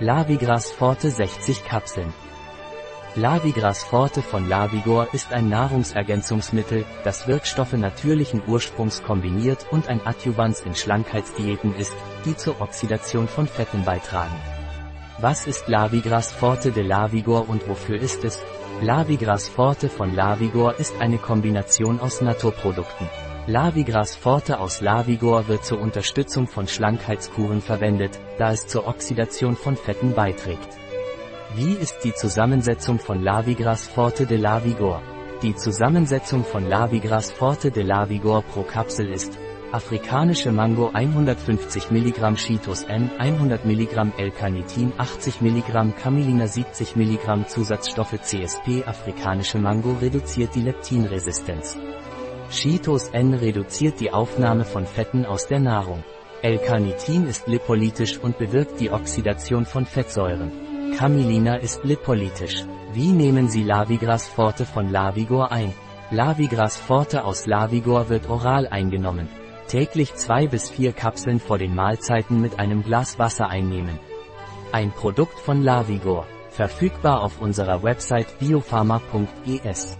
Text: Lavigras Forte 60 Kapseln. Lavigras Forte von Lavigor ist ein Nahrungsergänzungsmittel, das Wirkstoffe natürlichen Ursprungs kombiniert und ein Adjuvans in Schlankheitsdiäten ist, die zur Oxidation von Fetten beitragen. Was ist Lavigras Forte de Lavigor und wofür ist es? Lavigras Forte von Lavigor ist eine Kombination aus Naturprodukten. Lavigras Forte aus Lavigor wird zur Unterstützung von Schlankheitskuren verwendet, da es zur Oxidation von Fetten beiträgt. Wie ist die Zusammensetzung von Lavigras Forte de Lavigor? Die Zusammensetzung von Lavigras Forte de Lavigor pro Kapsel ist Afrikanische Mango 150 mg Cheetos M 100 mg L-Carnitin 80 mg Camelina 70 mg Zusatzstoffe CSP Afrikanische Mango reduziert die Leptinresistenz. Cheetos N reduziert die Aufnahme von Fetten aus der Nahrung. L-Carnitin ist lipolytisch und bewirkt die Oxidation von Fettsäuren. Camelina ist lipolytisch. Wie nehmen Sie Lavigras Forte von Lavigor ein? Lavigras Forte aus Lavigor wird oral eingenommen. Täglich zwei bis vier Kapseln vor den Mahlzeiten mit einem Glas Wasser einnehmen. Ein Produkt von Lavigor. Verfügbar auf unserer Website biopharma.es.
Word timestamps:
Lavigras 0.00 0.72
Forte 0.72 1.08
60 1.08 1.64
Kapseln. 1.64 2.12
Lavigras 3.14 3.84
Forte 3.84 4.22
von 4.22 4.48
Lavigor 4.48 5.06
ist 5.12 5.32
ein 5.32 5.48
Nahrungsergänzungsmittel, 5.48 6.84
das 7.04 7.28
Wirkstoffe 7.28 7.74
natürlichen 7.74 8.42
Ursprungs 8.44 9.04
kombiniert 9.04 9.66
und 9.70 9.86
ein 9.86 10.04
Adjuvans 10.04 10.62
in 10.62 10.74
Schlankheitsdiäten 10.74 11.76
ist, 11.76 11.94
die 12.24 12.36
zur 12.36 12.60
Oxidation 12.60 13.28
von 13.28 13.46
Fetten 13.46 13.84
beitragen. 13.84 14.34
Was 15.20 15.46
ist 15.46 15.68
Lavigras 15.68 16.32
Forte 16.32 16.72
de 16.72 16.82
Lavigor 16.82 17.48
und 17.48 17.68
wofür 17.68 18.00
ist 18.00 18.24
es? 18.24 18.42
Lavigras 18.80 19.48
Forte 19.48 19.88
von 19.88 20.12
Lavigor 20.12 20.74
ist 20.80 21.00
eine 21.00 21.18
Kombination 21.18 22.00
aus 22.00 22.20
Naturprodukten. 22.20 23.08
Lavigras 23.46 24.16
Forte 24.16 24.58
aus 24.58 24.80
Lavigor 24.80 25.48
wird 25.48 25.66
zur 25.66 25.78
Unterstützung 25.78 26.46
von 26.46 26.66
Schlankheitskuren 26.66 27.60
verwendet, 27.60 28.18
da 28.38 28.52
es 28.52 28.66
zur 28.66 28.86
Oxidation 28.86 29.54
von 29.54 29.76
Fetten 29.76 30.14
beiträgt. 30.14 30.78
Wie 31.54 31.74
ist 31.74 31.98
die 32.04 32.14
Zusammensetzung 32.14 32.98
von 32.98 33.22
Lavigras 33.22 33.86
Forte 33.86 34.24
de 34.24 34.38
Lavigor? 34.38 35.02
Die 35.42 35.54
Zusammensetzung 35.54 36.42
von 36.42 36.66
Lavigras 36.66 37.32
Forte 37.32 37.70
de 37.70 37.82
Lavigor 37.82 38.40
pro 38.44 38.62
Kapsel 38.62 39.10
ist 39.10 39.38
Afrikanische 39.72 40.50
Mango 40.50 40.88
150 40.94 41.90
mg 41.90 42.36
Cheetos 42.36 42.84
M 42.84 43.10
100 43.18 43.66
mg 43.66 44.12
L-Carnitin 44.16 44.90
80 44.96 45.42
mg 45.42 45.94
Camelina 46.02 46.46
70 46.46 46.96
mg 46.96 47.46
Zusatzstoffe 47.48 48.22
CSP 48.22 48.84
Afrikanische 48.86 49.58
Mango 49.58 49.98
reduziert 50.00 50.54
die 50.54 50.62
Leptinresistenz. 50.62 51.76
Cheetos 52.54 53.08
N 53.08 53.34
reduziert 53.34 53.98
die 53.98 54.12
Aufnahme 54.12 54.64
von 54.64 54.86
Fetten 54.86 55.26
aus 55.26 55.48
der 55.48 55.58
Nahrung. 55.58 56.04
L-Carnitin 56.40 57.26
ist 57.26 57.48
lipolytisch 57.48 58.18
und 58.18 58.38
bewirkt 58.38 58.78
die 58.78 58.92
Oxidation 58.92 59.66
von 59.66 59.84
Fettsäuren. 59.84 60.52
Camelina 60.96 61.56
ist 61.56 61.82
lipolytisch. 61.82 62.64
Wie 62.92 63.10
nehmen 63.10 63.48
Sie 63.48 63.64
Lavigras 63.64 64.28
Forte 64.28 64.66
von 64.66 64.88
Lavigor 64.92 65.50
ein? 65.50 65.74
Lavigras 66.12 66.76
Forte 66.76 67.24
aus 67.24 67.46
Lavigor 67.46 68.08
wird 68.08 68.30
oral 68.30 68.68
eingenommen. 68.68 69.28
Täglich 69.66 70.14
zwei 70.14 70.46
bis 70.46 70.70
vier 70.70 70.92
Kapseln 70.92 71.40
vor 71.40 71.58
den 71.58 71.74
Mahlzeiten 71.74 72.40
mit 72.40 72.60
einem 72.60 72.84
Glas 72.84 73.18
Wasser 73.18 73.48
einnehmen. 73.48 73.98
Ein 74.70 74.92
Produkt 74.92 75.40
von 75.40 75.60
Lavigor. 75.60 76.28
Verfügbar 76.50 77.20
auf 77.24 77.40
unserer 77.40 77.82
Website 77.82 78.38
biopharma.es. 78.38 79.98